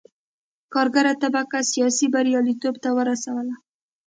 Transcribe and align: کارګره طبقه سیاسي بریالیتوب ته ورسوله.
کارګره 0.73 1.13
طبقه 1.23 1.59
سیاسي 1.73 2.05
بریالیتوب 2.13 2.75
ته 2.83 2.89
ورسوله. 2.97 3.53